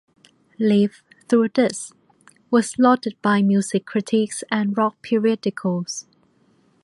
"Live 0.57 1.03
Through 1.29 1.49
This" 1.49 1.93
was 2.49 2.79
lauded 2.79 3.21
by 3.21 3.43
music 3.43 3.85
critics 3.85 4.43
and 4.49 4.75
rock 4.75 4.99
periodicals. 5.03 6.07